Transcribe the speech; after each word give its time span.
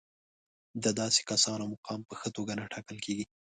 د 0.83 0.85
داسې 1.01 1.21
کسانو 1.31 1.63
مقام 1.73 1.99
په 2.09 2.13
ښه 2.19 2.29
توګه 2.35 2.53
نه 2.59 2.65
ټاکل 2.73 2.97
کېږي. 3.05 3.25